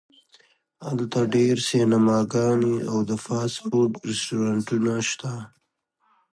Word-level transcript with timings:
هلته 0.87 1.19
ډیر 1.35 1.55
سینماګانې 1.67 2.75
او 2.91 2.97
د 3.09 3.11
فاسټ 3.25 3.57
فوډ 3.69 3.91
رستورانتونه 4.09 4.93
شته 5.09 5.31